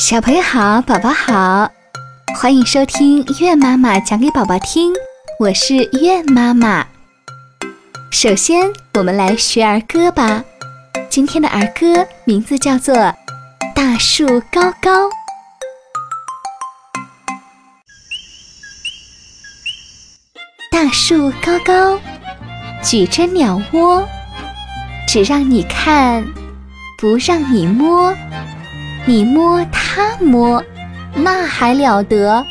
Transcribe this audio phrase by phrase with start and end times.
[0.00, 1.70] 小朋友好，宝宝好，
[2.34, 4.94] 欢迎收听月妈妈讲给宝宝听，
[5.38, 6.86] 我是月妈妈。
[8.10, 10.42] 首先，我们来学儿歌吧。
[11.10, 12.94] 今天的儿歌名字叫做
[13.74, 15.06] 《大树高高》。
[20.72, 22.00] 大树高高，
[22.82, 24.08] 举着鸟窝，
[25.06, 26.26] 只让你看，
[26.96, 28.16] 不让你摸。
[29.06, 30.64] 你摸它他摸，
[31.14, 32.46] 那还了得！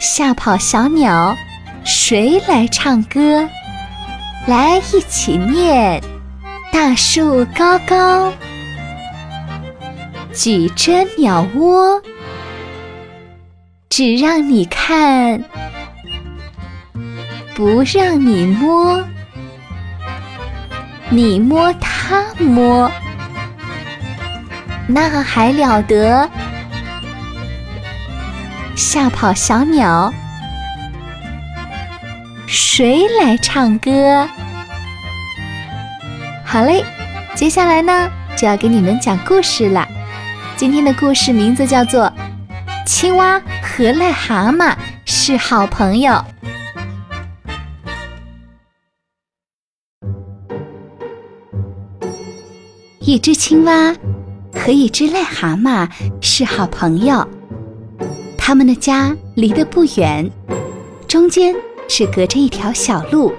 [0.00, 1.36] 吓跑小鸟，
[1.84, 3.48] 谁来唱歌？
[4.48, 6.02] 来一起念：
[6.72, 8.32] 大树高高，
[10.32, 12.02] 举着鸟窝，
[13.88, 15.44] 只让你看，
[17.54, 19.04] 不让你摸。
[21.10, 22.90] 你摸它摸。
[24.88, 26.28] 那还了得！
[28.78, 30.14] 吓跑小鸟，
[32.46, 34.24] 谁来唱歌？
[36.44, 36.84] 好嘞，
[37.34, 39.84] 接下来呢就要给你们讲故事了。
[40.56, 42.04] 今天的故事名字叫做
[42.86, 46.12] 《青蛙和癞蛤蟆是好朋友》。
[53.00, 53.92] 一只青蛙。
[54.54, 55.88] 和一只癞蛤蟆
[56.20, 57.26] 是好朋友，
[58.48, 60.26] 他们的家离得不远，
[61.06, 61.54] 中间
[61.86, 63.30] 只隔着一条小路。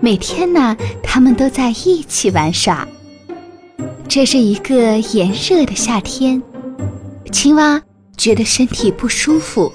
[0.00, 2.88] 每天呢，他们都在一起玩耍。
[4.08, 6.42] 这是一个炎热的夏天，
[7.30, 7.78] 青蛙
[8.16, 9.70] 觉得身体不舒服。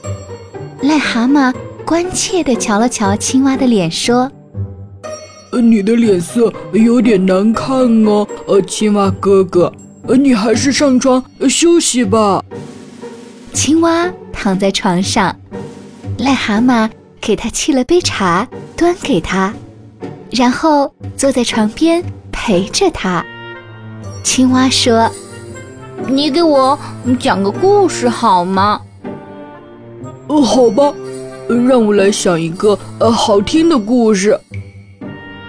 [0.82, 1.54] 癞蛤蟆
[1.86, 4.32] 关切地瞧了瞧青蛙的脸，说
[5.54, 9.72] ：“呃你的脸色有点难看哦，呃，青蛙哥哥。”
[10.10, 12.44] 呃，你还是上床休息吧。
[13.54, 15.36] 青蛙躺在床上，
[16.18, 19.54] 癞蛤蟆给他沏了杯茶，端给他，
[20.32, 22.02] 然后坐在床边
[22.32, 23.22] 陪着他。
[24.24, 25.12] 青蛙说
[26.08, 26.80] ：“你给我
[27.20, 28.80] 讲个故事好吗
[30.28, 30.94] ？”“哦，好吧，
[31.68, 34.40] 让我来想一个呃好听的故事。”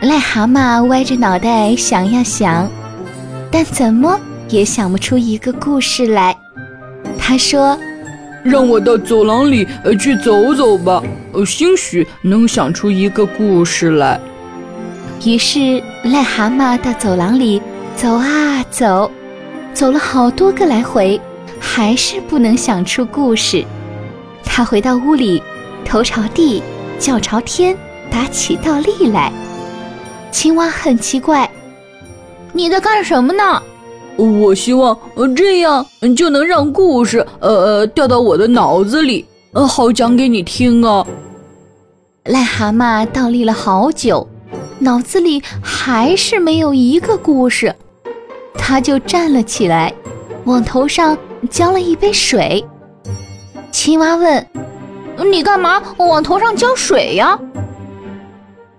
[0.02, 2.68] 癞蛤蟆歪着脑袋想呀想，
[3.52, 4.18] 但怎么？
[4.48, 6.36] 也想不出一个故事来。
[7.16, 7.78] 他说
[8.42, 11.02] ：“让我到走廊里呃去走走吧，
[11.32, 14.20] 呃兴许能想出一个故事来。”
[15.24, 15.58] 于是
[16.04, 17.60] 癞蛤蟆到走廊里
[17.94, 19.10] 走啊走，
[19.74, 21.20] 走了好多个来回，
[21.58, 23.64] 还是不能想出故事。
[24.42, 25.42] 他回到屋里，
[25.84, 26.62] 头朝地，
[26.98, 27.76] 脚朝天，
[28.10, 29.30] 打起倒立来。
[30.32, 31.48] 青蛙很奇怪
[32.52, 33.62] ：“你在干什么呢？”
[34.16, 34.96] 我希望
[35.34, 35.84] 这样
[36.16, 41.06] 就能让故事呃掉到我的脑子里，呃，好讲给你听啊。
[42.26, 44.28] 癞蛤蟆倒立了好久，
[44.78, 47.74] 脑子里还是没有一个故事，
[48.54, 49.92] 他就站了起来，
[50.44, 51.16] 往头上
[51.48, 52.62] 浇了一杯水。
[53.72, 54.46] 青蛙问
[55.30, 57.38] ：“你干嘛往头上浇水呀？”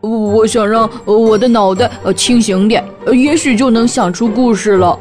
[0.02, 4.98] 我想让我的脑袋呃清醒点，也许就能想出故事了。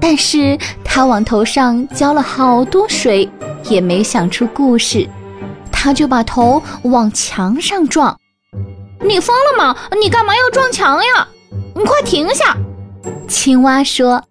[0.00, 3.28] 但是他往头上浇了好多水，
[3.64, 5.08] 也没想出故事，
[5.72, 8.16] 他就把头往墙上撞。
[9.00, 9.76] 你疯了吗？
[10.00, 11.26] 你干嘛要撞墙呀？
[11.74, 12.56] 你快停下！
[13.28, 14.22] 青蛙说：“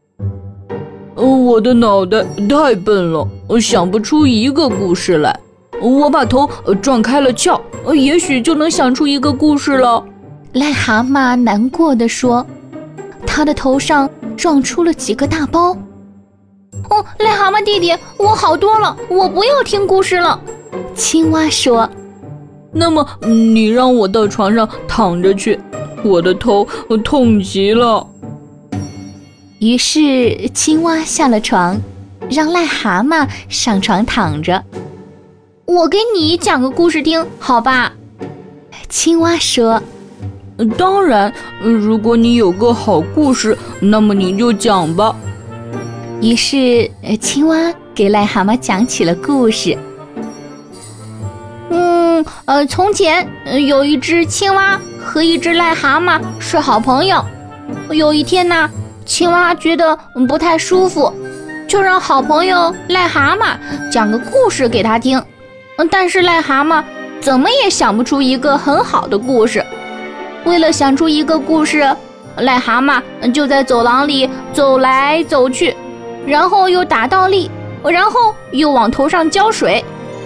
[1.16, 3.28] 我的脑袋太笨了，
[3.60, 5.38] 想不出一个故事来。
[5.82, 6.50] 我把头
[6.82, 7.60] 撞开了窍，
[7.94, 10.04] 也许就能想出一个故事了。”
[10.54, 12.46] 癞蛤蟆难过的说
[13.28, 15.72] ：“他的头上。”撞出了几个大包。
[16.90, 20.40] 哦，癞蛤蟆弟弟，我好多了，我不要听故事了。
[20.94, 21.90] 青蛙说
[22.72, 25.60] ：“那么你让我到床上躺着去，
[26.04, 26.68] 我的头
[27.04, 28.06] 痛极了。”
[29.60, 31.80] 于是青蛙下了床，
[32.30, 34.64] 让癞蛤蟆上床躺着。
[35.66, 37.94] 我给你讲个故事听，好吧？
[38.90, 39.82] 青蛙说。
[40.78, 45.14] 当然，如果你有个好故事，那么你就讲吧。
[46.22, 47.58] 于是，青蛙
[47.94, 49.78] 给癞蛤蟆讲起了故事。
[51.70, 53.28] 嗯，呃，从前
[53.68, 57.24] 有一只青蛙和一只癞蛤蟆是好朋友。
[57.90, 58.70] 有一天呢，
[59.06, 59.98] 青蛙觉得
[60.28, 61.14] 不太舒服，
[61.68, 63.58] 就让好朋友癞蛤蟆
[63.92, 65.22] 讲个故事给他听。
[65.92, 66.82] 但是癞蛤蟆
[67.20, 69.64] 怎么也想不出一个很好的故事。
[70.46, 71.84] 为了想出一个故事，
[72.38, 73.02] 癞蛤蟆
[73.32, 75.76] 就在走廊里走来走去，
[76.26, 77.50] 然后又打倒立，
[77.84, 79.84] 然后又往头上浇水，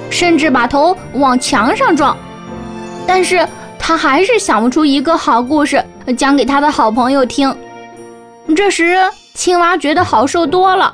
[0.10, 2.16] 甚至把头往墙上撞。
[3.08, 3.48] 但是
[3.80, 5.84] 他还是想不出一个好故事
[6.18, 7.56] 讲给他的好朋友听。
[8.56, 8.98] 这时，
[9.34, 10.94] 青蛙觉得好受多了，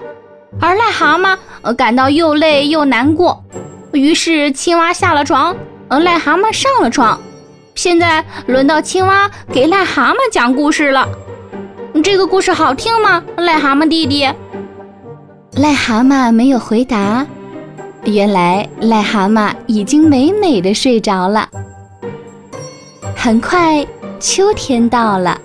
[0.61, 3.43] 而癞蛤蟆感到又累又难过。
[3.91, 5.55] 于是，青蛙下了床，
[5.89, 7.19] 癞蛤蟆上了床。
[7.75, 11.07] 现在轮到青蛙给癞蛤蟆讲故事了。
[12.01, 14.25] 这个故事好听吗，癞蛤蟆弟弟？
[15.55, 17.27] 癞蛤蟆没有回答。
[18.05, 21.49] 原来，癞蛤蟆已经美美的睡着了。
[23.15, 23.85] 很快，
[24.19, 25.39] 秋天到了。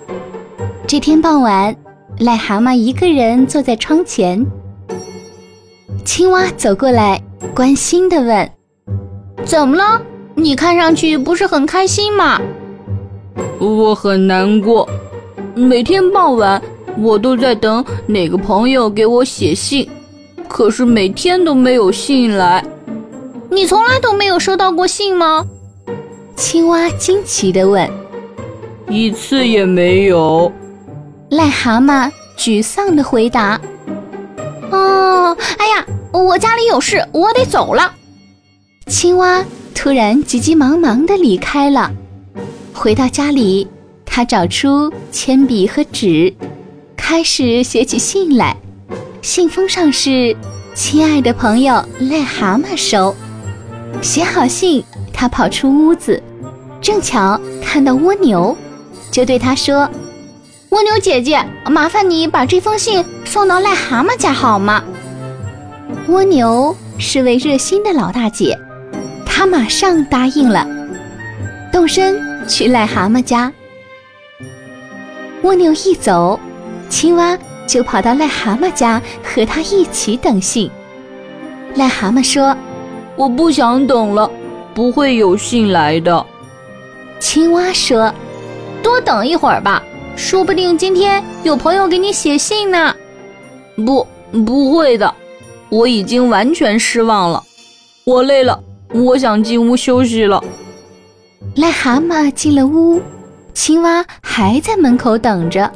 [0.87, 1.75] 这天傍晚，
[2.19, 4.45] 癞蛤蟆一个人坐在窗前。
[6.05, 7.21] 青蛙走过来，
[7.53, 8.51] 关心的问
[9.43, 10.01] ：“怎么了？
[10.35, 12.41] 你看上去不是很开心吗
[13.59, 14.87] ？”“我很难过。
[15.53, 16.61] 每天傍晚，
[16.97, 19.87] 我都在等哪个朋友给我写信，
[20.47, 22.63] 可是每天都没有信来。
[23.49, 25.45] 你从来都没有收到过信吗？”
[26.35, 27.89] 青蛙惊奇地问。
[28.89, 30.51] “一次也没有。”
[31.29, 33.59] 癞蛤蟆沮丧地回答。
[34.71, 37.93] 哦，哎呀，我家里有事，我得走了。
[38.87, 39.43] 青蛙
[39.83, 41.91] 突然急急忙忙地离开了。
[42.71, 43.67] 回到家里，
[44.05, 46.31] 他找出铅笔和纸，
[46.95, 48.55] 开始写起信来。
[49.23, 50.37] 信封上是
[50.75, 53.15] ：“亲爱的朋友癞蛤蟆收。”
[54.03, 56.21] 写好信，他跑出屋子，
[56.79, 58.55] 正巧看到蜗牛，
[59.09, 59.89] 就对他说。
[60.69, 64.83] 蜗牛姐姐，麻烦你把这封信送到癞蛤蟆家好吗？
[66.07, 68.55] 蜗牛是位热心的老大姐，
[69.41, 70.67] 他马上答应了，
[71.71, 72.15] 动身
[72.47, 73.51] 去癞蛤蟆家。
[75.41, 76.39] 蜗牛一走，
[76.89, 77.35] 青蛙
[77.65, 80.69] 就跑到癞蛤蟆家和他一起等信。
[81.75, 82.55] 癞蛤蟆说
[83.17, 84.29] ：“我不想等了，
[84.75, 86.23] 不会有信来的。”
[87.19, 88.13] 青蛙说
[88.83, 89.81] ：“多等一会儿吧。”
[90.15, 92.95] 说不定今天有朋友给你写信呢。
[93.75, 94.05] 不，
[94.45, 95.11] 不会的，
[95.69, 97.43] 我已经完全失望了。
[98.03, 98.61] 我累了，
[98.93, 100.43] 我想进屋休息了。
[101.55, 103.01] 癞蛤蟆进了屋，
[103.53, 105.71] 青蛙还在门口等着。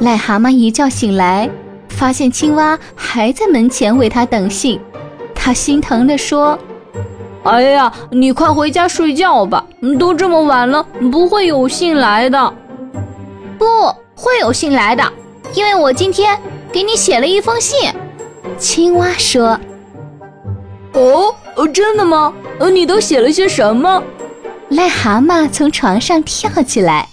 [0.00, 1.48] 癞蛤蟆一觉醒来，
[1.88, 4.80] 发现青蛙还在门前为他等信，
[5.34, 6.58] 他心疼地说
[7.44, 9.64] ：“哎呀，你快回家睡觉吧，
[9.98, 12.54] 都这么晚了，不会有信来的。”
[13.58, 13.66] 不
[14.16, 15.04] 会有信来的，
[15.54, 16.36] 因为我今天
[16.72, 17.92] 给你写了一封信。
[18.58, 19.58] 青蛙说
[20.94, 21.32] ：“哦，
[21.68, 22.32] 真的吗？
[22.58, 24.02] 呃，你都写了些什么？”
[24.70, 27.08] 癞蛤蟆从床上跳起来。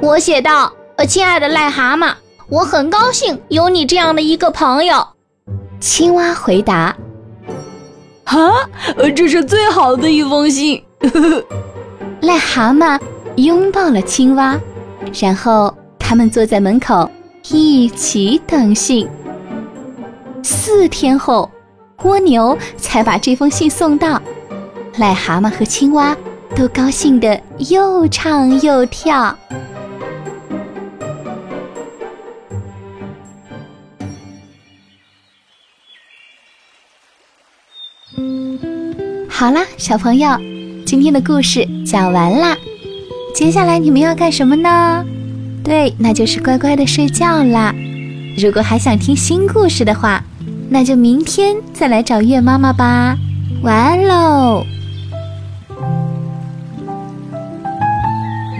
[0.00, 2.14] 我写道：“呃，亲爱的癞蛤蟆，
[2.48, 5.06] 我很高兴有你这样的一个朋友。”
[5.80, 6.96] 青蛙回答
[8.24, 8.68] ：“哈，
[9.14, 10.82] 这是最好的一封信。
[12.22, 13.00] ”癞蛤蟆
[13.36, 14.58] 拥抱了青蛙。
[15.20, 17.08] 然后他们坐在门口
[17.50, 19.08] 一起等信。
[20.42, 21.50] 四天后，
[22.04, 24.20] 蜗牛才把这封信送到。
[24.98, 26.16] 癞蛤蟆和青蛙
[26.54, 27.40] 都高兴得
[27.70, 29.36] 又唱又跳。
[39.28, 40.30] 好啦，小朋友，
[40.86, 42.56] 今天的故事讲完啦。
[43.34, 45.04] 接下来你们要干什么呢？
[45.62, 47.74] 对，那就是乖乖的睡觉啦。
[48.38, 50.24] 如果还想听新故事的话，
[50.68, 53.16] 那就明天再来找月妈妈吧。
[53.62, 54.64] 晚安喽！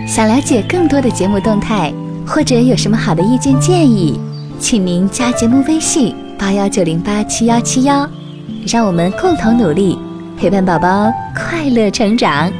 [0.06, 1.92] 想了解更多的节目动态，
[2.26, 4.18] 或者有什么好的意见建议，
[4.58, 8.08] 请您加节目微信八幺九零八七幺七幺，
[8.66, 9.98] 让我们共同努力，
[10.38, 12.50] 陪伴宝宝快乐成长。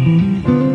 [0.00, 0.69] Mm-hmm.